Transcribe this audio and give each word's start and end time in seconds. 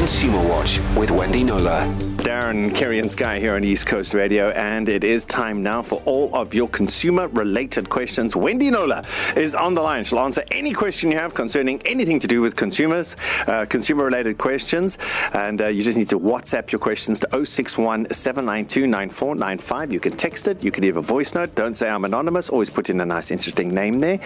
Consumer 0.00 0.48
Watch 0.48 0.80
with 0.96 1.10
Wendy 1.10 1.44
Knowler. 1.44 1.86
Darren, 2.16 2.74
Keri, 2.74 3.00
and 3.00 3.12
Sky 3.12 3.38
here 3.38 3.54
on 3.54 3.64
East 3.64 3.86
Coast 3.86 4.14
Radio, 4.14 4.48
and 4.52 4.88
it 4.88 5.04
is 5.04 5.26
time 5.26 5.62
now 5.62 5.82
for 5.82 6.00
all 6.06 6.34
of 6.34 6.54
your 6.54 6.68
consumer 6.68 7.28
related 7.28 7.90
questions. 7.90 8.34
Wendy 8.34 8.70
Knowler 8.70 9.02
is 9.36 9.54
on 9.54 9.74
the 9.74 9.82
line. 9.82 10.04
She'll 10.04 10.20
answer 10.20 10.42
any 10.50 10.72
question 10.72 11.10
you 11.10 11.18
have 11.18 11.34
concerning 11.34 11.82
anything 11.84 12.18
to 12.18 12.26
do 12.26 12.40
with 12.40 12.56
consumers, 12.56 13.14
uh, 13.46 13.66
consumer 13.68 14.02
related 14.04 14.38
questions, 14.38 14.96
and 15.34 15.60
uh, 15.60 15.68
you 15.68 15.82
just 15.82 15.98
need 15.98 16.08
to 16.08 16.18
WhatsApp 16.18 16.72
your 16.72 16.78
questions 16.78 17.20
to 17.20 17.44
061 17.44 18.10
792 18.10 18.86
9495. 18.86 19.92
You 19.92 20.00
can 20.00 20.16
text 20.16 20.48
it, 20.48 20.64
you 20.64 20.70
can 20.70 20.82
leave 20.82 20.96
a 20.96 21.02
voice 21.02 21.34
note. 21.34 21.54
Don't 21.54 21.74
say 21.74 21.90
I'm 21.90 22.06
anonymous, 22.06 22.48
always 22.48 22.70
put 22.70 22.88
in 22.88 22.98
a 23.02 23.06
nice, 23.06 23.30
interesting 23.30 23.74
name 23.74 23.98
there. 23.98 24.18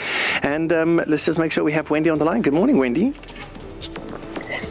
And 0.45 0.73
um, 0.73 1.03
let's 1.09 1.27
just 1.27 1.39
make 1.39 1.51
sure 1.51 1.65
we 1.65 1.73
have 1.73 1.91
Wendy 1.91 2.11
on 2.11 2.19
the 2.19 2.25
line. 2.25 2.43
Good 2.43 2.55
morning, 2.55 2.79
Wendy. 2.79 3.13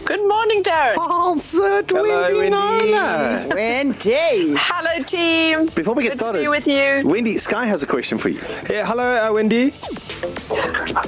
Good 0.06 0.28
morning, 0.28 0.62
Darren. 0.64 0.96
Oh, 0.98 1.38
sir, 1.38 1.82
Wendy, 1.92 2.38
Wendy. 2.38 2.50
Knowler. 2.50 3.48
Wendy. 3.56 4.56
Hello, 4.60 5.04
team. 5.04 5.68
Before 5.68 5.94
we 5.96 6.04
get 6.04 6.10
Good 6.10 6.18
started, 6.18 6.40
to 6.40 6.44
be 6.44 6.48
with 6.50 6.68
you. 6.68 7.08
Wendy, 7.08 7.38
Sky 7.38 7.66
has 7.68 7.84
a 7.84 7.88
question 7.88 8.18
for 8.18 8.28
you. 8.28 8.42
Yeah, 8.70 8.86
hello, 8.86 9.30
uh, 9.30 9.34
Wendy. 9.34 9.74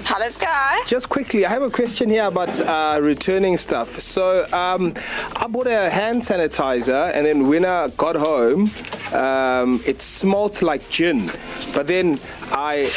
Hello, 0.08 0.30
Sky. 0.30 0.82
Just 0.86 1.10
quickly, 1.10 1.46
I 1.46 1.50
have 1.50 1.62
a 1.62 1.70
question 1.70 2.10
here 2.10 2.26
about 2.26 2.58
uh, 2.62 3.00
returning 3.02 3.58
stuff. 3.58 3.90
So, 4.00 4.46
um, 4.54 4.94
I 5.36 5.48
bought 5.48 5.68
a 5.68 5.90
hand 5.90 6.22
sanitizer, 6.22 7.12
and 7.14 7.26
then 7.26 7.50
when 7.50 7.66
I 7.66 7.90
got 7.98 8.16
home, 8.16 8.72
um, 9.14 9.82
it 9.86 10.02
smelled 10.02 10.62
like 10.62 10.88
gin. 10.90 11.30
But 11.74 11.88
then 11.88 12.18
I, 12.52 12.90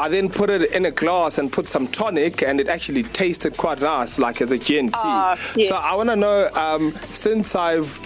I 0.00 0.08
then 0.08 0.28
put 0.28 0.50
it 0.50 0.72
in 0.72 0.86
a 0.86 0.90
glass 0.90 1.38
and 1.38 1.52
put 1.52 1.68
some 1.68 1.88
tonic, 1.88 2.42
and 2.42 2.60
it 2.60 2.68
actually 2.68 3.02
tasted 3.02 3.56
quite 3.56 3.80
nice, 3.80 4.18
like 4.18 4.40
as 4.40 4.52
a 4.52 4.58
gin 4.58 4.88
tea. 4.88 4.92
Ah, 4.96 5.36
yes. 5.54 5.68
So 5.68 5.76
I 5.76 5.94
want 5.94 6.10
to 6.10 6.16
know, 6.16 6.50
um, 6.54 6.94
since 7.10 7.54
I've 7.54 7.98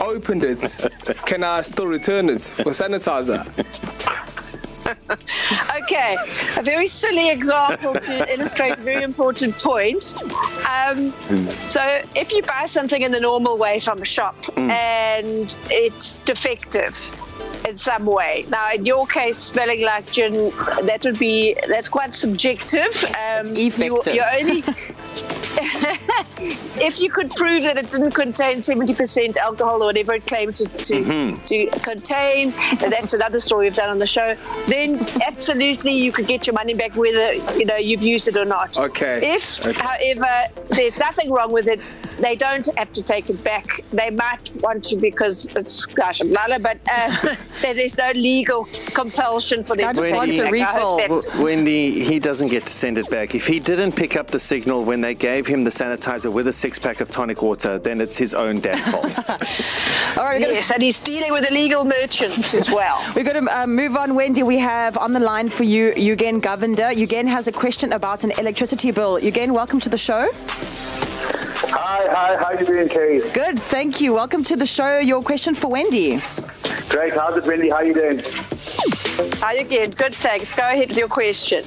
opened 0.00 0.44
it, 0.44 0.78
can 1.26 1.42
I 1.44 1.62
still 1.62 1.86
return 1.86 2.28
it 2.28 2.44
for 2.44 2.72
sanitizer? 2.72 3.46
Okay, 5.82 6.16
a 6.56 6.62
very 6.62 6.86
silly 6.86 7.30
example 7.30 7.94
to 7.94 8.32
illustrate 8.32 8.72
a 8.78 8.82
very 8.82 9.02
important 9.02 9.56
point. 9.56 10.14
Um, 10.68 11.14
so, 11.66 12.02
if 12.14 12.32
you 12.32 12.42
buy 12.42 12.66
something 12.66 13.02
in 13.02 13.12
the 13.12 13.20
normal 13.20 13.56
way 13.56 13.80
from 13.80 14.02
a 14.02 14.04
shop 14.04 14.36
and 14.56 15.56
it's 15.70 16.18
defective 16.20 16.94
in 17.68 17.74
some 17.76 18.06
way, 18.06 18.46
now 18.48 18.72
in 18.72 18.84
your 18.86 19.06
case, 19.06 19.36
smelling 19.36 19.82
like 19.82 20.10
gin, 20.10 20.50
that 20.82 21.00
would 21.04 21.18
be 21.18 21.54
that's 21.68 21.88
quite 21.88 22.14
subjective. 22.14 22.92
Um, 23.14 23.40
It's 23.40 23.50
effective. 23.52 24.14
You, 24.14 24.22
you're 24.22 24.40
only. 24.40 24.64
if 26.80 27.00
you 27.00 27.10
could 27.10 27.30
prove 27.30 27.62
that 27.62 27.76
it 27.76 27.90
didn't 27.90 28.12
contain 28.12 28.58
70% 28.58 29.36
alcohol 29.36 29.82
or 29.82 29.86
whatever 29.86 30.14
it 30.14 30.26
claimed 30.26 30.56
to, 30.56 30.66
to, 30.66 31.36
to 31.46 31.66
contain, 31.80 32.52
and 32.80 32.92
that's 32.92 33.14
another 33.14 33.38
story 33.38 33.66
we've 33.66 33.74
done 33.74 33.90
on 33.90 33.98
the 33.98 34.06
show, 34.06 34.34
then 34.68 34.98
absolutely 35.26 35.92
you 35.92 36.12
could 36.12 36.26
get 36.26 36.46
your 36.46 36.54
money 36.54 36.74
back 36.74 36.94
whether 36.96 37.34
you 37.58 37.64
know 37.64 37.76
you've 37.76 38.02
used 38.02 38.28
it 38.28 38.36
or 38.36 38.44
not. 38.44 38.78
Okay. 38.78 39.34
If, 39.34 39.64
Okay. 39.66 39.78
however, 39.80 40.52
there's 40.68 40.98
nothing 40.98 41.30
wrong 41.30 41.52
with 41.52 41.66
it, 41.66 41.90
they 42.20 42.36
don't 42.36 42.66
have 42.78 42.92
to 42.92 43.02
take 43.02 43.30
it 43.30 43.42
back. 43.44 43.80
They 43.92 44.10
might 44.10 44.50
want 44.56 44.84
to 44.84 44.96
because 44.96 45.46
it's 45.56 45.86
gosh, 45.86 46.20
I'm 46.20 46.32
lala, 46.32 46.58
but 46.58 46.78
uh, 46.90 47.34
there's 47.62 47.96
no 47.98 48.10
legal 48.12 48.64
compulsion 48.94 49.64
for 49.64 49.76
them 49.76 49.84
Sky 49.84 49.92
to 49.94 50.00
just 50.00 50.14
wants 50.14 50.36
take 50.36 50.44
a 50.44 50.48
it 50.48 50.52
back. 50.60 50.74
I 50.74 50.78
hope 50.78 51.00
refill. 51.00 51.18
that- 51.18 51.24
W- 51.32 51.44
Wendy, 51.44 52.04
he 52.04 52.18
doesn't 52.18 52.48
get 52.48 52.66
to 52.66 52.72
send 52.72 52.98
it 52.98 53.08
back. 53.10 53.34
If 53.34 53.46
he 53.46 53.60
didn't 53.60 53.92
pick 53.92 54.16
up 54.16 54.28
the 54.28 54.38
signal 54.38 54.84
when 54.84 55.00
they 55.00 55.14
gave 55.14 55.46
him 55.46 55.64
the 55.68 55.84
sanitizer 55.84 56.32
with 56.32 56.48
a 56.48 56.52
six 56.52 56.78
pack 56.78 57.00
of 57.00 57.10
tonic 57.10 57.42
water, 57.42 57.78
then 57.78 58.00
it's 58.00 58.16
his 58.16 58.32
own 58.32 58.58
damn 58.58 58.78
fault. 58.90 59.18
All 60.18 60.24
right, 60.24 60.40
we're 60.40 60.46
gonna, 60.46 60.54
Yes, 60.54 60.70
and 60.70 60.82
he's 60.82 60.98
dealing 60.98 61.30
with 61.30 61.48
illegal 61.50 61.84
merchants 61.84 62.54
as 62.54 62.70
well. 62.70 63.04
we're 63.14 63.24
going 63.24 63.44
to 63.44 63.60
uh, 63.60 63.66
move 63.66 63.94
on, 63.94 64.14
Wendy. 64.14 64.42
We 64.42 64.56
have 64.58 64.96
on 64.96 65.12
the 65.12 65.20
line 65.20 65.50
for 65.50 65.64
you 65.64 65.92
Eugen 65.94 66.40
Govender. 66.40 66.96
Eugen 66.96 67.26
has 67.26 67.48
a 67.48 67.52
question 67.52 67.92
about 67.92 68.24
an 68.24 68.30
electricity 68.38 68.90
bill. 68.92 69.18
Eugen, 69.18 69.52
welcome 69.52 69.78
to 69.80 69.90
the 69.90 69.98
show. 69.98 70.30
Hi, 70.32 72.06
hi, 72.08 72.36
how 72.36 72.46
are 72.46 72.58
you 72.58 72.64
doing, 72.64 72.88
Kay? 72.88 73.30
Good, 73.32 73.60
thank 73.60 74.00
you. 74.00 74.14
Welcome 74.14 74.42
to 74.44 74.56
the 74.56 74.66
show. 74.66 74.98
Your 74.98 75.22
question 75.22 75.54
for 75.54 75.68
Wendy. 75.68 76.22
Great, 76.88 77.12
how's 77.12 77.36
it, 77.36 77.44
Wendy? 77.44 77.68
How 77.68 77.76
are 77.76 77.84
you 77.84 77.94
doing? 77.94 78.22
Hi 79.18 79.54
again. 79.54 79.90
Good, 79.90 80.14
thanks. 80.14 80.54
Go 80.54 80.62
ahead 80.62 80.90
with 80.90 80.96
your 80.96 81.08
question. 81.08 81.64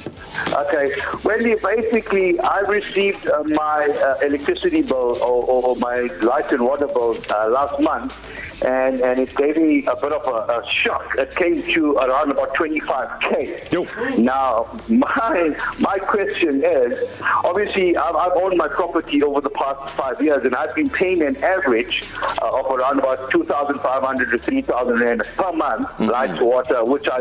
Okay, 0.53 0.93
Wendy, 1.25 1.55
basically, 1.55 2.39
I 2.39 2.61
received 2.61 3.27
uh, 3.27 3.43
my 3.43 3.89
uh, 4.01 4.25
electricity 4.25 4.81
bill 4.81 5.17
or, 5.21 5.43
or, 5.43 5.63
or 5.63 5.75
my 5.75 6.07
light 6.21 6.49
and 6.53 6.63
water 6.63 6.87
bill 6.87 7.17
uh, 7.29 7.49
last 7.49 7.81
month, 7.81 8.63
and, 8.63 9.01
and 9.01 9.19
it 9.19 9.35
gave 9.35 9.57
me 9.57 9.85
a 9.85 9.95
bit 9.97 10.13
of 10.13 10.25
a, 10.27 10.61
a 10.61 10.65
shock. 10.65 11.15
It 11.17 11.35
came 11.35 11.61
to 11.73 11.97
around 11.97 12.31
about 12.31 12.55
25K. 12.55 13.73
Yo. 13.73 13.83
Now, 14.15 14.79
my, 14.87 15.53
my 15.79 15.97
question 15.97 16.63
is, 16.63 17.19
obviously, 17.43 17.97
I've, 17.97 18.15
I've 18.15 18.37
owned 18.37 18.57
my 18.57 18.69
property 18.69 19.23
over 19.23 19.41
the 19.41 19.49
past 19.49 19.93
five 19.95 20.21
years, 20.21 20.45
and 20.45 20.55
I've 20.55 20.73
been 20.73 20.89
paying 20.89 21.21
an 21.21 21.35
average 21.43 22.05
uh, 22.41 22.59
of 22.59 22.71
around 22.71 22.99
about 22.99 23.29
2,500 23.29 24.31
to 24.31 24.37
3,000 24.37 24.99
rand 24.99 25.23
per 25.35 25.51
month, 25.51 25.99
lights, 25.99 26.39
water, 26.39 26.85
which 26.85 27.09
I 27.09 27.19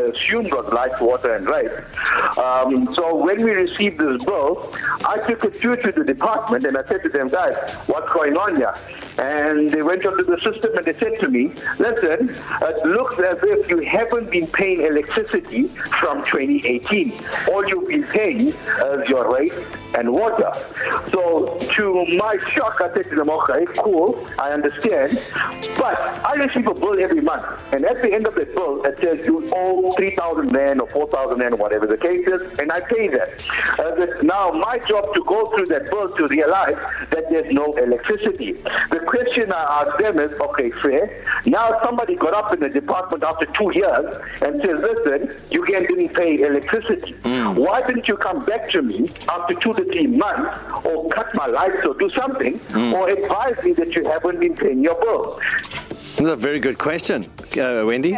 was 0.51 0.73
lights, 0.73 0.99
water, 0.99 1.35
and 1.35 1.47
rates. 1.47 1.73
Um, 2.37 2.93
so 2.93 3.15
when 3.15 3.43
we 3.43 3.51
received 3.51 3.99
this 3.99 4.23
bill, 4.23 4.73
I 5.05 5.17
took 5.27 5.43
it 5.45 5.61
to 5.61 5.75
the 5.75 6.03
department, 6.03 6.65
and 6.65 6.77
I 6.77 6.83
said 6.87 7.03
to 7.03 7.09
them, 7.09 7.29
guys, 7.29 7.55
what's 7.87 8.11
going 8.13 8.37
on 8.37 8.55
here? 8.55 8.75
And 9.17 9.71
they 9.71 9.81
went 9.81 10.05
onto 10.05 10.23
the 10.23 10.39
system 10.39 10.75
and 10.77 10.85
they 10.85 10.97
said 10.97 11.19
to 11.19 11.29
me, 11.29 11.53
listen, 11.77 12.29
it 12.61 12.85
looks 12.85 13.19
as 13.19 13.37
if 13.43 13.69
you 13.69 13.79
haven't 13.79 14.31
been 14.31 14.47
paying 14.47 14.81
electricity 14.81 15.67
from 15.99 16.23
2018. 16.23 17.13
All 17.51 17.67
you've 17.67 17.87
been 17.87 18.03
paying 18.03 18.49
is 18.49 19.09
your 19.09 19.33
rate 19.33 19.53
and 19.95 20.11
water. 20.11 20.51
So 21.11 21.57
to 21.59 22.05
my 22.17 22.37
shock, 22.49 22.81
I 22.81 22.93
said 22.93 23.09
to 23.09 23.15
them, 23.15 23.29
okay, 23.29 23.65
cool, 23.77 24.27
I 24.39 24.51
understand. 24.51 25.19
But 25.77 25.99
I 25.99 26.35
receive 26.35 26.67
a 26.67 26.73
bill 26.73 26.99
every 26.99 27.21
month. 27.21 27.45
And 27.73 27.85
at 27.85 28.01
the 28.01 28.13
end 28.13 28.27
of 28.27 28.35
the 28.35 28.45
bill, 28.45 28.83
it 28.83 28.99
says 29.01 29.25
you 29.25 29.51
owe 29.53 29.93
3,000 29.93 30.51
rand 30.51 30.81
or 30.81 30.87
4,000 30.87 31.39
rand, 31.39 31.59
whatever 31.59 31.87
the 31.87 31.97
case 31.97 32.27
is, 32.27 32.59
and 32.59 32.71
I 32.71 32.81
pay 32.81 33.07
that. 33.09 33.29
Uh, 33.79 34.23
now 34.23 34.51
my 34.51 34.79
job 34.79 35.13
to 35.13 35.23
go 35.25 35.51
through 35.55 35.67
that 35.67 35.89
bill 35.89 36.15
to 36.15 36.27
realize 36.27 36.75
that 37.09 37.29
there's 37.29 37.51
no 37.53 37.73
electricity. 37.73 38.53
The 38.89 39.03
question 39.07 39.51
I 39.51 39.85
ask 39.85 39.97
them 39.97 40.19
is, 40.19 40.31
okay, 40.39 40.71
fair. 40.71 41.23
Now 41.45 41.79
somebody 41.83 42.15
got 42.15 42.33
up 42.33 42.53
in 42.53 42.59
the 42.59 42.69
department 42.69 43.23
after 43.23 43.45
two 43.47 43.71
years 43.73 44.21
and 44.41 44.61
says, 44.61 44.79
listen, 44.79 45.35
you 45.49 45.63
again 45.63 45.85
didn't 45.85 46.13
pay 46.13 46.41
electricity. 46.41 47.13
Why 47.23 47.85
didn't 47.85 48.07
you 48.07 48.17
come 48.17 48.45
back 48.45 48.69
to 48.69 48.81
me 48.81 49.09
after 49.29 49.53
two 49.55 49.73
to 49.83 49.91
three 49.91 50.07
months 50.07 50.57
or 50.85 51.09
cut 51.09 51.33
my 51.35 51.47
lights 51.47 51.85
or 51.85 51.93
do 51.95 52.09
something 52.09 52.59
or 52.93 53.09
advise 53.09 53.63
me 53.63 53.73
that 53.73 53.95
you 53.95 54.03
haven't 54.05 54.39
been 54.39 54.55
paying 54.55 54.83
your 54.83 54.99
bill? 55.01 55.39
That's 56.17 56.33
a 56.33 56.35
very 56.35 56.59
good 56.59 56.77
question, 56.77 57.25
uh, 57.57 57.83
Wendy. 57.85 58.17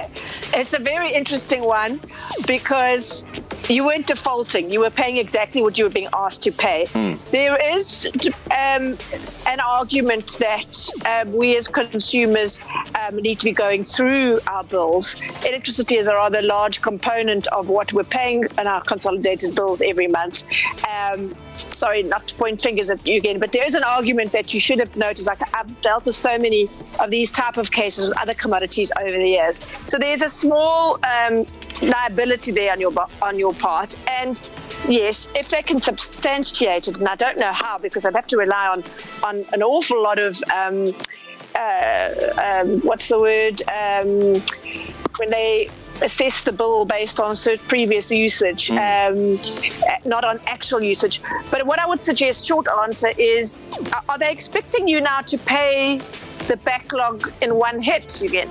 It's 0.54 0.74
a 0.74 0.80
very 0.80 1.14
interesting 1.14 1.62
one 1.64 2.02
because 2.48 3.26
you 3.70 3.86
weren't 3.86 4.08
defaulting. 4.08 4.70
You 4.70 4.82
were 4.82 4.90
paying 4.90 5.18
exactly 5.18 5.62
what 5.62 5.78
you 5.78 5.86
were 5.86 5.90
being 5.90 6.10
asked 6.14 6.44
to 6.44 6.52
pay. 6.52 6.86
There 7.32 7.56
is 7.76 8.08
um, 8.52 8.98
an 9.46 9.60
argument 9.60 10.38
that 10.40 10.90
um, 11.06 11.34
we 11.34 11.56
as 11.58 11.68
consumers 11.68 12.62
um, 13.02 13.16
need 13.18 13.40
to 13.40 13.46
be 13.46 13.52
going 13.52 13.84
through 13.84 14.40
our 14.48 14.64
bills. 14.64 15.22
Electricity 15.46 15.98
is 15.98 16.08
a 16.08 16.16
rather 16.16 16.42
large 16.42 16.82
component 16.82 17.48
of 17.48 17.70
what 17.70 17.94
we're 17.94 18.04
paying 18.04 18.44
in 18.60 18.68
our 18.68 18.82
consolidated 18.82 19.56
bills 19.56 19.82
every 19.82 20.08
month. 20.08 20.46
Um, 20.90 21.36
sorry, 21.58 22.04
not 22.04 22.28
to 22.28 22.36
point 22.36 22.62
fingers 22.62 22.90
at 22.90 23.06
you 23.06 23.18
again, 23.18 23.40
but 23.40 23.52
there 23.52 23.66
is 23.66 23.76
an 23.76 23.84
argument 23.84 24.32
that 24.32 24.54
you 24.54 24.60
should 24.60 24.80
have 24.80 24.96
noticed. 24.98 25.28
Like 25.28 25.42
I've 25.56 25.80
dealt 25.82 26.06
with 26.06 26.16
so 26.16 26.38
many 26.38 26.70
of 27.00 27.10
these 27.10 27.32
type 27.32 27.58
of 27.58 27.72
cases 27.72 28.08
with 28.08 28.18
other 28.18 28.34
commodities 28.34 28.92
over 29.00 29.12
the 29.12 29.28
years. 29.28 29.62
So 29.88 29.98
there's 29.98 30.22
a 30.22 30.30
small 30.30 31.00
um, 31.04 31.46
liability 31.82 32.52
there 32.52 32.72
on 32.72 32.80
your 32.80 32.94
on 33.22 33.38
your 33.38 33.54
part, 33.54 33.98
and 34.08 34.42
yes, 34.88 35.30
if 35.36 35.50
they 35.50 35.62
can 35.62 35.80
substantiate 35.80 36.88
it, 36.88 36.98
and 36.98 37.08
I 37.08 37.16
don't 37.16 37.38
know 37.38 37.54
how 37.54 37.78
because 37.78 38.06
I'd 38.06 38.16
have 38.16 38.28
to 38.28 38.38
rely 38.38 38.68
on 38.68 38.84
on 39.24 39.46
an 39.54 39.64
awful 39.64 40.02
lot 40.02 40.20
of. 40.20 40.42
Um, 40.54 40.94
uh, 41.56 42.10
um, 42.42 42.80
what's 42.82 43.08
the 43.10 43.20
word? 43.20 43.62
Um, 43.70 44.42
when 45.18 45.30
they 45.30 45.70
assess 46.02 46.42
the 46.42 46.52
bill 46.52 46.86
based 46.86 47.20
on 47.20 47.36
certain 47.36 47.66
previous 47.68 48.12
usage, 48.12 48.72
um, 48.72 49.40
not 50.04 50.26
on 50.26 50.40
actual 50.48 50.82
usage. 50.82 51.22
But 51.52 51.66
what 51.68 51.78
I 51.80 51.88
would 51.88 52.00
suggest, 52.00 52.48
short 52.48 52.68
answer, 52.82 53.12
is 53.18 53.64
are- 53.94 54.04
are 54.10 54.18
they 54.18 54.32
expecting 54.32 54.88
you 54.88 55.00
now 55.00 55.22
to 55.22 55.38
pay 55.38 56.02
the 56.48 56.58
backlog 56.58 57.32
in 57.42 57.56
one 57.56 57.80
hit 57.80 58.22
again? 58.22 58.50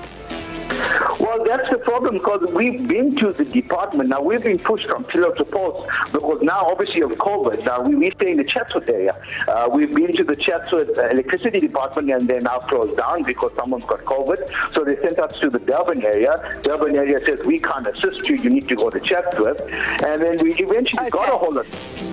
Well, 1.21 1.45
that's 1.45 1.71
the 1.71 1.79
problem 1.79 2.15
because 2.15 2.41
we've 2.53 2.87
been 2.87 3.15
to 3.17 3.33
the 3.33 3.45
department. 3.45 4.09
Now, 4.09 4.21
we've 4.21 4.43
been 4.43 4.59
pushed 4.59 4.89
from 4.89 5.05
pillar 5.05 5.35
to 5.37 5.45
post 5.45 5.89
because 6.13 6.43
now, 6.43 6.63
obviously, 6.65 7.03
of 7.03 7.11
COVID, 7.13 7.65
now 7.65 7.83
we, 7.83 7.95
we 7.95 8.11
stay 8.11 8.33
in 8.33 8.39
the 8.39 8.45
Chatsworth 8.45 8.89
area. 8.89 9.17
Uh, 9.49 9.69
we've 9.73 9.95
been 9.95 10.15
to 10.17 10.25
the 10.25 10.37
Chatsworth 10.37 10.97
uh, 10.99 11.09
electricity 11.09 11.61
department 11.61 12.11
and 12.11 12.29
they're 12.29 12.41
now 12.41 12.59
closed 12.59 12.97
down 12.97 13.23
because 13.23 13.53
someone's 13.57 13.85
got 13.85 14.01
COVID. 14.05 14.73
So 14.73 14.85
they 14.85 14.97
sent 14.97 15.19
us 15.19 15.39
to 15.41 15.51
the 15.51 15.59
Durban 15.59 16.05
area. 16.05 16.61
Durban 16.63 16.97
area 16.97 17.25
says, 17.25 17.41
we 17.45 17.59
can't 17.59 17.87
assist 17.87 18.29
you. 18.29 18.37
You 18.37 18.51
need 18.51 18.69
to 18.69 18.77
go 18.77 18.91
to 18.91 19.01
Chatsworth. 19.01 19.61
And 20.03 20.23
then 20.23 20.39
we 20.39 20.55
eventually 20.55 21.07
okay. 21.07 21.11
got 21.11 21.29
a 21.29 21.39
hold 21.39 21.59
of 21.59 22.12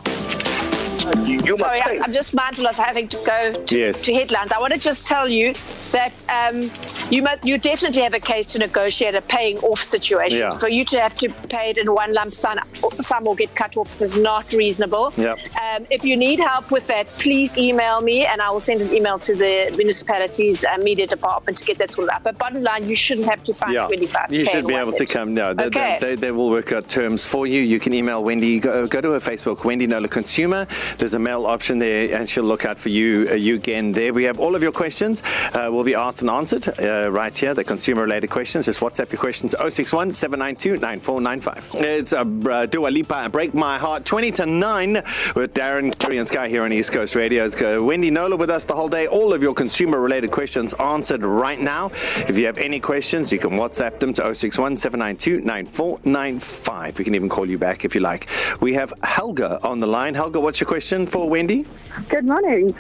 you, 1.18 1.58
Sorry, 1.58 1.82
I, 1.82 2.00
am 2.04 2.14
just 2.14 2.34
mindful 2.34 2.68
of 2.68 2.78
having 2.78 3.08
to 3.08 3.18
go 3.26 3.64
to, 3.64 3.78
yes. 3.78 4.04
to 4.04 4.14
headlines. 4.14 4.52
I 4.52 4.60
want 4.60 4.74
to 4.74 4.80
just 4.80 5.08
tell 5.08 5.28
you 5.28 5.54
that 5.92 6.26
um, 6.30 6.72
you 7.12 7.24
must, 7.24 7.46
you 7.46 7.58
definitely 7.58 8.02
have 8.02 8.14
a 8.14 8.20
case 8.20 8.54
to 8.54 8.60
negotiate 8.60 9.16
a 9.16 9.22
paying 9.22 9.58
off 9.60 9.80
situation. 9.80 10.40
Yeah. 10.40 10.58
For 10.58 10.70
you 10.70 10.86
to 10.86 11.00
have 11.00 11.16
to 11.16 11.30
pay 11.30 11.72
it 11.72 11.78
in 11.78 11.94
one 11.94 12.14
lump 12.14 12.34
sum, 12.34 12.60
sum 13.02 13.28
or 13.28 13.36
get 13.36 13.56
cut 13.56 13.78
off 13.78 14.02
is 14.02 14.16
not 14.16 14.54
reasonable. 14.54 15.14
Yep. 15.18 15.40
Um, 15.62 15.88
if 15.90 16.04
you 16.04 16.16
need 16.16 16.40
help 16.40 16.72
with 16.72 16.88
that, 16.88 17.08
please 17.08 17.58
email 17.58 18.02
me 18.02 18.26
and 18.26 18.42
I 18.42 18.50
will 18.52 18.60
send 18.60 18.82
an 18.82 18.94
email 18.94 19.20
to 19.20 19.36
the 19.36 19.74
municipality's 19.76 20.66
uh, 20.66 20.78
media 20.78 21.08
department 21.08 21.58
to 21.58 21.66
get 21.66 21.78
that 21.80 21.94
sorted 21.94 22.14
out. 22.14 22.24
But 22.24 22.38
bottom 22.38 22.62
line, 22.62 22.88
you 22.88 22.96
shouldn't 22.96 23.28
have 23.28 23.44
to 23.44 23.54
find 23.54 23.74
yeah. 23.74 23.88
25 23.88 24.34
You 24.34 24.46
should 24.46 24.68
be 24.68 24.76
able 24.76 24.94
to 24.94 25.06
come. 25.06 25.34
No, 25.34 25.54
they, 25.54 25.66
okay. 25.66 25.98
they, 26.00 26.10
they, 26.10 26.16
they, 26.16 26.32
will 26.32 26.50
work 26.50 26.72
out 26.72 26.88
terms 26.88 27.28
for 27.28 27.48
you. 27.48 27.62
You 27.62 27.80
can 27.80 27.94
email 27.94 28.24
Wendy. 28.24 28.60
Go, 28.60 28.88
go 28.88 29.02
to 29.02 29.12
her 29.12 29.20
Facebook, 29.20 29.64
Wendy 29.64 29.88
Knowler 29.88 30.08
Consumer. 30.08 30.68
There's 31.00 31.14
a 31.14 31.20
mail 31.20 31.46
option 31.46 31.80
there, 31.80 32.14
and 32.14 32.30
she'll 32.30 32.44
look 32.44 32.66
out 32.66 32.78
for 32.78 32.90
you, 32.90 33.30
uh, 33.32 33.36
you 33.36 33.56
again 33.56 33.94
there. 33.94 34.12
We 34.14 34.26
have 34.26 34.38
all 34.38 34.54
of 34.54 34.62
your 34.62 34.74
questions 34.74 35.24
uh, 35.54 35.70
will 35.72 35.86
be 35.86 35.96
asked 35.96 36.20
and 36.22 36.30
answered 36.30 36.68
uh, 36.78 37.10
right 37.10 37.36
here, 37.36 37.54
the 37.54 37.64
consumer 37.64 38.02
related 38.02 38.30
questions. 38.30 38.66
Just 38.66 38.82
WhatsApp 38.82 39.10
your 39.10 39.20
questions 39.22 39.56
to 39.56 39.72
061 39.72 40.14
792 40.14 40.78
9495. 40.82 41.82
It's 41.82 42.12
a 42.12 42.20
uh, 42.20 42.66
Dua 42.66 42.90
Lipa, 42.90 43.30
Break 43.30 43.54
My 43.54 43.78
Heart, 43.78 44.04
20 44.04 44.32
to 44.32 44.46
9 44.46 44.94
with 45.38 45.54
Darren 45.54 45.98
Keri 45.98 46.18
and 46.18 46.28
Sky 46.28 46.50
here 46.50 46.64
on 46.64 46.74
East 46.74 46.92
Coast 46.92 47.16
Radio. 47.16 47.46
It's, 47.46 47.56
uh, 47.62 47.80
Wendy 47.82 48.12
Knowler 48.12 48.36
with 48.36 48.50
us 48.50 48.66
the 48.66 48.76
whole 48.76 48.90
day. 48.90 49.08
All 49.08 49.32
of 49.32 49.42
your 49.42 49.54
consumer 49.54 50.02
related 50.02 50.32
questions 50.32 50.74
answered 50.74 51.24
right 51.24 51.62
now. 51.62 51.92
If 52.28 52.38
you 52.38 52.46
have 52.46 52.58
any 52.58 52.82
questions, 52.82 53.32
you 53.32 53.40
can 53.40 53.52
WhatsApp 53.52 54.00
them 54.00 54.14
to 54.16 54.36
061 54.36 54.76
792 54.76 55.46
9495. 55.46 56.98
We 56.98 57.06
can 57.06 57.16
even 57.16 57.30
call 57.30 57.50
you 57.50 57.58
back 57.58 57.86
if 57.86 57.96
you 57.96 58.02
like. 58.02 58.28
We 58.60 58.74
have 58.74 58.94
Helga 59.02 59.66
on 59.66 59.80
the 59.80 59.88
line. 59.88 60.14
Helga, 60.14 60.42
what's 60.42 60.60
your 60.60 60.68
question 60.68 60.89
for 60.90 61.30
Wendy? 61.30 61.68
Good 62.08 62.26
morning. 62.26 62.74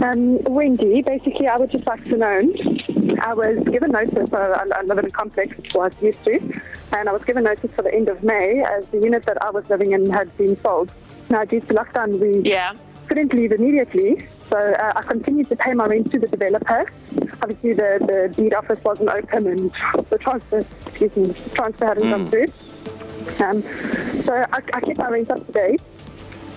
Um, 0.00 0.38
Wendy, 0.44 1.02
basically, 1.02 1.48
I 1.48 1.56
would 1.56 1.72
just 1.72 1.84
like 1.84 2.04
to 2.04 2.16
know, 2.16 2.38
I 3.22 3.34
was 3.34 3.58
given 3.68 3.90
notice, 3.90 4.32
uh, 4.32 4.66
I, 4.72 4.82
live 4.82 4.98
in 4.98 5.06
a 5.06 5.10
complex, 5.10 5.56
was 5.74 5.92
used 6.00 6.22
to, 6.26 6.38
and 6.92 7.08
I 7.08 7.12
was 7.12 7.24
given 7.24 7.42
notice 7.42 7.72
for 7.74 7.82
the 7.82 7.92
end 7.92 8.08
of 8.08 8.22
May 8.22 8.62
as 8.62 8.86
the 8.90 8.98
unit 8.98 9.26
that 9.26 9.42
I 9.42 9.50
was 9.50 9.68
living 9.68 9.90
in 9.90 10.08
had 10.10 10.34
been 10.36 10.60
sold. 10.62 10.92
Now, 11.28 11.44
due 11.44 11.58
to 11.60 11.74
lockdown, 11.74 12.20
we 12.20 12.48
yeah. 12.48 12.74
couldn't 13.08 13.34
leave 13.34 13.50
immediately, 13.50 14.28
so 14.48 14.56
uh, 14.56 14.92
I 14.94 15.02
continued 15.02 15.48
to 15.48 15.56
pay 15.56 15.74
my 15.74 15.86
rent 15.86 16.12
to 16.12 16.20
the 16.20 16.28
developer. 16.28 16.86
Obviously, 17.42 17.72
the, 17.72 17.98
the 18.06 18.32
deed 18.40 18.54
office 18.54 18.82
wasn't 18.84 19.08
open 19.08 19.48
and 19.48 19.72
the 20.08 20.18
transfer, 20.18 20.64
excuse 20.86 21.16
me, 21.16 21.34
transfer 21.54 21.86
hadn't 21.86 22.04
mm. 22.04 22.10
gone 22.10 22.30
through. 22.30 23.44
Um, 23.44 24.24
so 24.24 24.34
I, 24.52 24.62
I 24.72 24.80
kept 24.80 24.98
my 24.98 25.08
rent 25.08 25.32
up 25.32 25.44
to 25.44 25.52
date. 25.52 25.80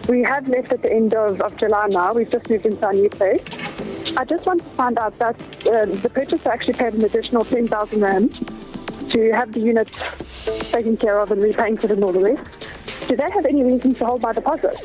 We 0.08 0.22
have 0.24 0.48
left 0.50 0.74
at 0.74 0.82
the 0.82 0.92
end 0.92 1.14
of, 1.14 1.40
of 1.42 1.56
July 1.58 1.88
now. 1.90 2.14
We've 2.14 2.30
just 2.30 2.50
moved 2.50 2.66
into 2.66 2.86
our 2.86 2.94
new 2.94 3.10
place. 3.10 3.42
I 4.18 4.26
just 4.26 4.46
want 4.46 4.64
to 4.64 4.70
find 4.72 5.00
out 5.00 5.18
that 5.20 5.36
uh, 5.66 5.86
the 5.86 6.12
purchaser 6.14 6.50
actually 6.50 6.74
paid 6.74 6.94
an 6.94 7.04
additional 7.04 7.46
10,000 7.46 8.02
rand 8.02 8.34
to 9.12 9.32
have 9.32 9.54
the 9.54 9.62
unit 9.62 9.92
taken 10.72 10.98
care 10.98 11.20
of 11.20 11.32
and 11.32 11.80
for 11.80 11.88
the 11.88 12.04
all 12.04 12.12
the 12.12 12.20
rest. 12.20 13.08
Do 13.08 13.16
they 13.16 13.30
have 13.30 13.46
any 13.46 13.64
reason 13.64 13.94
to 13.96 14.06
hold 14.06 14.22
my 14.22 14.34
deposit? 14.34 14.82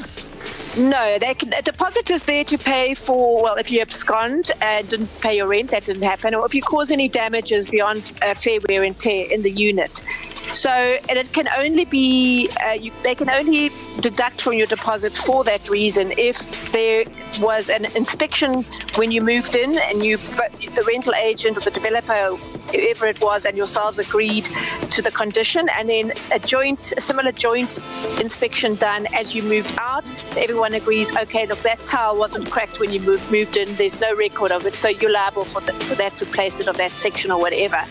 No, 0.76 1.18
they 1.18 1.34
can, 1.34 1.52
a 1.54 1.62
deposit 1.62 2.10
is 2.10 2.24
there 2.24 2.44
to 2.44 2.56
pay 2.56 2.94
for, 2.94 3.42
well, 3.42 3.56
if 3.56 3.70
you 3.70 3.80
abscond 3.80 4.52
and 4.60 4.88
didn't 4.88 5.20
pay 5.20 5.36
your 5.36 5.48
rent, 5.48 5.70
that 5.70 5.86
didn't 5.86 6.02
happen, 6.02 6.34
or 6.34 6.46
if 6.46 6.54
you 6.54 6.62
cause 6.62 6.92
any 6.92 7.08
damages 7.08 7.66
beyond 7.66 8.12
uh, 8.22 8.34
fair 8.34 8.60
wear 8.68 8.84
and 8.84 8.98
tear 8.98 9.28
in 9.30 9.42
the 9.42 9.50
unit. 9.50 10.02
So, 10.52 10.70
and 10.70 11.18
it 11.18 11.32
can 11.32 11.48
only 11.56 11.84
be, 11.84 12.48
uh, 12.64 12.72
you, 12.72 12.90
they 13.02 13.14
can 13.14 13.28
only 13.30 13.70
deduct 14.00 14.40
from 14.40 14.54
your 14.54 14.66
deposit 14.66 15.12
for 15.12 15.44
that 15.44 15.68
reason 15.68 16.12
if 16.16 16.72
there 16.72 17.04
was 17.40 17.68
an 17.70 17.84
inspection 17.96 18.64
when 18.96 19.12
you 19.12 19.20
moved 19.20 19.54
in 19.54 19.78
and 19.78 20.04
you, 20.04 20.16
the 20.16 20.84
rental 20.86 21.14
agent 21.14 21.56
or 21.56 21.60
the 21.60 21.70
developer, 21.70 22.34
whoever 22.72 23.06
it 23.06 23.20
was, 23.20 23.44
and 23.44 23.56
yourselves 23.56 23.98
agreed 23.98 24.44
to 24.90 25.02
the 25.02 25.10
condition, 25.10 25.68
and 25.76 25.88
then 25.88 26.12
a 26.32 26.38
joint, 26.38 26.92
a 26.96 27.00
similar 27.00 27.32
joint 27.32 27.78
inspection 28.20 28.74
done 28.76 29.06
as 29.14 29.34
you 29.34 29.42
moved 29.42 29.74
out. 29.78 30.08
So 30.30 30.40
everyone 30.40 30.74
agrees, 30.74 31.14
okay, 31.16 31.46
look, 31.46 31.60
that 31.60 31.84
tile 31.86 32.16
wasn't 32.16 32.50
cracked 32.50 32.80
when 32.80 32.90
you 32.92 33.00
moved, 33.00 33.30
moved 33.30 33.56
in. 33.56 33.74
There's 33.76 34.00
no 34.00 34.14
record 34.14 34.52
of 34.52 34.66
it, 34.66 34.74
so 34.74 34.88
you're 34.88 35.12
liable 35.12 35.44
for, 35.44 35.60
the, 35.60 35.72
for 35.72 35.94
that 35.96 36.20
replacement 36.20 36.68
of 36.68 36.76
that 36.78 36.92
section 36.92 37.30
or 37.30 37.38
whatever. 37.38 37.84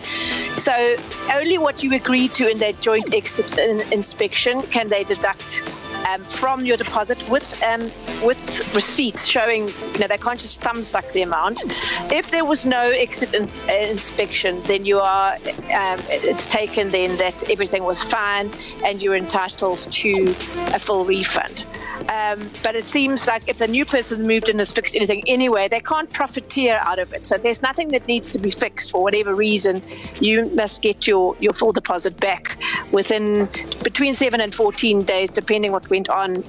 So 0.57 0.97
only 1.33 1.57
what 1.59 1.83
you 1.83 1.93
agreed 1.93 2.33
to 2.35 2.49
in 2.49 2.57
that 2.59 2.81
joint 2.81 3.13
exit 3.13 3.57
inspection 3.57 4.63
can 4.63 4.89
they 4.89 5.03
deduct 5.03 5.61
um, 6.07 6.23
from 6.23 6.65
your 6.65 6.77
deposit 6.77 7.17
with 7.29 7.61
um, 7.63 7.91
with 8.23 8.73
receipts 8.73 9.27
showing 9.27 9.69
you 9.69 9.99
know 9.99 10.07
they 10.07 10.17
can't 10.17 10.39
just 10.39 10.61
thumb 10.61 10.83
suck 10.83 11.11
the 11.13 11.21
amount. 11.21 11.63
If 12.11 12.31
there 12.31 12.45
was 12.45 12.65
no 12.65 12.89
exit 12.89 13.33
in, 13.33 13.49
uh, 13.69 13.73
inspection, 13.73 14.61
then 14.63 14.85
you 14.85 14.99
are 14.99 15.35
um, 15.35 15.99
it's 16.09 16.47
taken 16.47 16.89
then 16.89 17.17
that 17.17 17.49
everything 17.49 17.83
was 17.83 18.03
fine 18.03 18.51
and 18.83 19.01
you're 19.01 19.15
entitled 19.15 19.79
to 19.79 20.35
a 20.73 20.79
full 20.79 21.05
refund. 21.05 21.65
Um, 22.09 22.49
but 22.63 22.75
it 22.75 22.87
seems 22.87 23.27
like 23.27 23.47
if 23.47 23.57
the 23.57 23.67
new 23.67 23.85
person 23.85 24.25
moved 24.25 24.49
in 24.49 24.59
has 24.59 24.71
fixed 24.71 24.95
anything 24.95 25.23
anyway, 25.27 25.67
they 25.67 25.81
can't 25.81 26.11
profiteer 26.11 26.79
out 26.81 26.99
of 26.99 27.11
it. 27.13 27.25
So 27.25 27.37
there's 27.37 27.61
nothing 27.61 27.89
that 27.89 28.07
needs 28.07 28.31
to 28.31 28.39
be 28.39 28.49
fixed 28.49 28.91
for 28.91 29.03
whatever 29.03 29.35
reason. 29.35 29.81
You 30.19 30.49
must 30.51 30.81
get 30.81 31.05
your, 31.05 31.35
your 31.39 31.53
full 31.53 31.73
deposit 31.73 32.17
back 32.17 32.57
within 32.91 33.49
between 33.83 34.13
seven 34.13 34.39
and 34.39 34.53
14 34.53 35.03
days, 35.03 35.29
depending 35.29 35.71
what 35.71 35.89
went 35.89 36.09
on, 36.09 36.43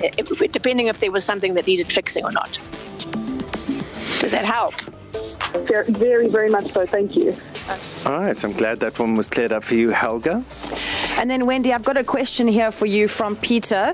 depending 0.52 0.87
if 0.87 1.00
there 1.00 1.10
was 1.10 1.25
something 1.25 1.55
that 1.55 1.66
needed 1.66 1.90
fixing 1.90 2.25
or 2.25 2.32
not. 2.32 2.58
Does 4.20 4.32
that 4.32 4.44
help? 4.44 4.75
Very, 5.66 6.28
very 6.28 6.50
much 6.50 6.72
so. 6.72 6.87
Thank 6.87 7.16
you. 7.16 7.37
All 8.06 8.20
right. 8.20 8.37
So 8.37 8.49
I'm 8.49 8.55
glad 8.56 8.81
that 8.81 8.99
one 8.99 9.14
was 9.14 9.26
cleared 9.26 9.52
up 9.52 9.64
for 9.64 9.75
you, 9.75 9.90
Helga. 9.90 10.44
And 11.19 11.29
then, 11.29 11.47
Wendy, 11.47 11.75
I've 11.75 11.82
got 11.82 11.97
a 11.97 12.05
question 12.05 12.47
here 12.47 12.70
for 12.70 12.87
you 12.87 13.09
from 13.09 13.35
Peter. 13.35 13.93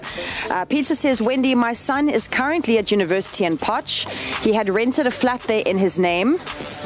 Uh, 0.50 0.66
Peter 0.66 0.94
says, 0.94 1.22
Wendy, 1.22 1.54
my 1.54 1.72
son 1.72 2.10
is 2.10 2.28
currently 2.28 2.76
at 2.76 2.90
university 2.90 3.46
in 3.46 3.56
Potch. 3.56 4.06
He 4.42 4.52
had 4.52 4.68
rented 4.68 5.06
a 5.06 5.10
flat 5.10 5.40
there 5.44 5.62
in 5.64 5.78
his 5.78 5.98
name, 5.98 6.36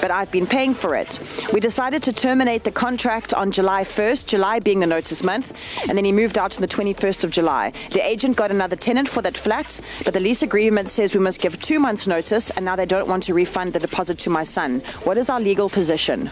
but 0.00 0.12
I've 0.12 0.31
been 0.31 0.46
paying 0.46 0.75
for 0.75 0.95
it. 0.95 1.18
We 1.52 1.59
decided 1.59 2.04
to 2.04 2.12
terminate 2.12 2.62
the 2.62 2.71
contract 2.71 3.35
on 3.35 3.50
July 3.50 3.83
1st, 3.83 4.26
July 4.26 4.61
being 4.61 4.78
the 4.78 4.87
notice 4.87 5.25
month, 5.25 5.52
and 5.88 5.99
then 5.99 6.04
he 6.04 6.12
moved 6.12 6.38
out 6.38 6.54
on 6.57 6.61
the 6.61 6.68
21st 6.68 7.25
of 7.25 7.33
July. 7.33 7.73
The 7.90 8.07
agent 8.07 8.37
got 8.37 8.52
another 8.52 8.76
tenant 8.76 9.09
for 9.09 9.23
that 9.23 9.37
flat, 9.37 9.80
but 10.04 10.14
the 10.14 10.21
lease 10.21 10.42
agreement 10.42 10.88
says 10.88 11.14
we 11.14 11.21
must 11.21 11.40
give 11.40 11.59
two 11.59 11.80
months' 11.80 12.07
notice, 12.07 12.50
and 12.50 12.64
now 12.64 12.76
they 12.76 12.87
don't 12.87 13.09
want 13.09 13.25
to 13.25 13.35
refund 13.35 13.73
the 13.73 13.80
deposit 13.80 14.18
to 14.21 14.30
my 14.30 14.45
son. 14.45 14.83
What 15.02 15.18
is 15.18 15.30
our 15.30 15.40
legal 15.40 15.68
position? 15.68 16.30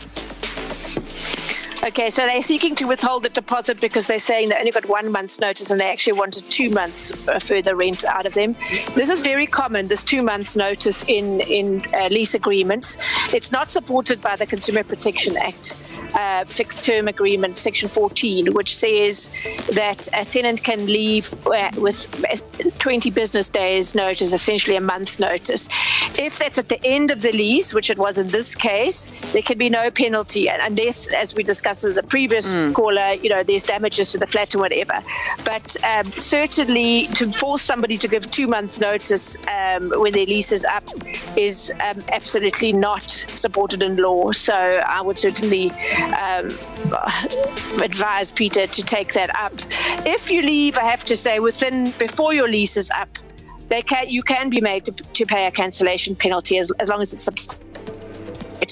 Okay, 1.87 2.11
so 2.11 2.27
they're 2.27 2.43
seeking 2.43 2.75
to 2.75 2.85
withhold 2.87 3.23
the 3.23 3.29
deposit 3.29 3.81
because 3.81 4.09
they're 4.09 4.19
saying 4.19 4.49
they 4.49 4.57
only 4.57 4.73
got 4.73 4.89
one 4.89 5.13
month's 5.13 5.39
notice 5.39 5.71
and 5.71 5.81
they 5.81 5.89
actually 5.89 6.15
wanted 6.15 6.43
two 6.51 6.69
months 6.69 7.13
uh, 7.29 7.39
further 7.39 7.77
rent 7.77 8.05
out 8.05 8.27
of 8.27 8.35
them. 8.35 8.57
This 8.97 9.09
is 9.09 9.23
very 9.23 9.47
common, 9.47 9.87
this 9.87 10.03
two 10.03 10.21
months' 10.21 10.57
notice 10.57 11.05
in, 11.05 11.43
in 11.43 11.83
uh, 11.95 12.09
lease 12.09 12.35
agreements. 12.35 12.97
It's 13.33 13.53
not 13.53 13.71
supported 13.71 14.21
by 14.21 14.35
the 14.35 14.47
Consumer 14.47 14.83
Protection 14.83 15.37
Act. 15.37 15.77
Uh, 16.15 16.45
fixed 16.45 16.85
term 16.85 17.09
agreement, 17.09 17.59
section 17.59 17.89
14, 17.89 18.53
which 18.55 18.77
says 18.77 19.31
that 19.73 20.09
a 20.15 20.25
tenant 20.25 20.63
can 20.63 20.87
leave 20.87 21.33
uh, 21.47 21.71
with 21.77 22.09
20 22.79 23.11
business 23.11 23.51
days 23.51 23.95
notice, 23.95 24.33
essentially 24.33 24.77
a 24.77 24.81
month's 24.81 25.19
notice. 25.19 25.69
If 26.19 26.39
that's 26.39 26.59
at 26.59 26.69
the 26.69 26.83
end 26.85 27.11
of 27.11 27.23
the 27.23 27.33
lease, 27.33 27.75
which 27.75 27.91
it 27.91 27.99
was 27.99 28.19
in 28.19 28.29
this 28.29 28.55
case, 28.55 29.09
there 29.33 29.43
can 29.43 29.59
be 29.59 29.69
no 29.69 29.91
penalty 29.91 30.49
unless, 30.49 31.13
as 31.13 31.35
we 31.35 31.43
discussed 31.43 31.85
as 31.85 31.95
the 31.95 32.03
previous 32.03 32.55
mm. 32.55 32.75
caller, 32.75 33.15
you 33.23 33.29
know, 33.29 33.43
there's 33.43 33.65
damages 33.65 34.13
to 34.13 34.19
the 34.19 34.27
flat 34.27 34.55
or 34.55 34.59
whatever. 34.59 35.03
But 35.45 35.77
um, 35.85 36.11
certainly 36.13 37.09
to 37.09 37.33
force 37.33 37.63
somebody 37.63 37.99
to 37.99 38.09
give 38.09 38.31
two 38.31 38.47
months' 38.47 38.81
notice 38.81 39.37
um, 39.49 39.91
when 39.91 40.13
their 40.13 40.27
lease 40.27 40.53
is 40.53 40.65
up 40.65 40.85
is 41.37 41.73
um, 41.81 42.03
absolutely 42.13 42.73
not 42.73 43.11
supported 43.11 43.83
in 43.83 43.97
law. 43.97 44.33
So 44.33 44.55
I 44.55 45.01
would 45.01 45.19
certainly 45.19 45.73
um, 45.99 46.47
advise 47.81 48.31
Peter 48.31 48.67
to 48.67 48.83
take 48.83 49.13
that 49.15 49.35
up. 49.39 49.53
If 50.07 50.31
you 50.31 50.43
leave, 50.43 50.79
I 50.79 50.85
have 50.85 51.05
to 51.07 51.17
say, 51.17 51.41
within 51.41 51.91
before 51.93 52.35
your 52.35 52.49
lease 52.49 52.77
is 52.77 52.91
up, 52.91 53.19
they 53.69 53.83
can 53.83 54.09
you 54.09 54.23
can 54.23 54.49
be 54.49 54.61
made 54.61 54.85
to, 54.85 54.93
to 54.93 55.27
pay 55.27 55.47
a 55.47 55.51
cancellation 55.51 56.15
penalty 56.15 56.59
as, 56.59 56.71
as 56.79 56.89
long 56.89 57.01
as 57.01 57.13
it's 57.13 57.25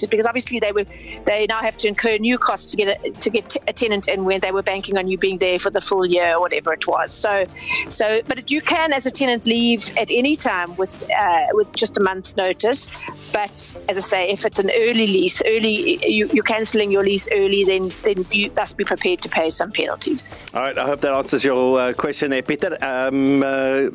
because 0.09 0.27
obviously 0.27 0.61
they 0.61 0.73
were 0.73 0.85
they 1.25 1.47
now 1.49 1.61
have 1.61 1.77
to 1.79 1.89
incur 1.89 2.17
new 2.19 2.39
costs 2.39 2.71
to 2.71 2.77
get 2.77 3.05
a, 3.05 3.11
to 3.11 3.31
get 3.31 3.57
a 3.69 3.73
tenant 3.73 4.09
in 4.09 4.25
when 4.25 4.41
they 4.41 4.53
were 4.53 4.63
banking 4.63 4.99
on 4.99 5.09
you 5.09 5.19
being 5.19 5.39
there 5.39 5.59
for 5.59 5.71
the 5.71 5.81
full 5.81 6.07
year 6.07 6.35
or 6.35 6.41
whatever 6.41 6.73
it 6.73 6.87
was. 6.87 7.13
So, 7.13 7.47
so 7.91 8.21
but 8.29 8.51
you 8.51 8.61
can 8.61 8.93
as 8.93 9.07
a 9.07 9.11
tenant 9.11 9.47
leave 9.47 9.91
at 9.97 10.11
any 10.11 10.37
time 10.37 10.77
with 10.77 11.03
uh, 11.17 11.47
with 11.53 11.73
just 11.75 11.97
a 11.97 12.01
month's 12.01 12.37
notice. 12.37 12.91
But 13.33 13.77
as 13.89 13.97
I 13.97 14.01
say, 14.01 14.29
if 14.29 14.45
it's 14.45 14.59
an 14.59 14.71
early 14.77 15.07
lease, 15.07 15.43
early 15.47 16.05
you, 16.07 16.29
you're 16.33 16.45
cancelling 16.45 16.91
your 16.91 17.05
lease 17.05 17.29
early, 17.33 17.65
then 17.65 17.93
then 18.03 18.25
you 18.31 18.51
must 18.53 18.77
be 18.77 18.85
prepared 18.85 19.21
to 19.23 19.29
pay 19.29 19.51
some 19.51 19.71
penalties. 19.71 20.29
All 20.55 20.63
right, 20.63 20.77
I 20.77 20.87
hope 20.87 21.01
that 21.03 21.13
answers 21.13 21.45
your 21.45 21.81
uh, 21.81 21.93
question 21.93 22.31
there, 22.31 22.43
Peter. 22.43 22.77
Um, 22.83 23.43
uh, 23.43 23.89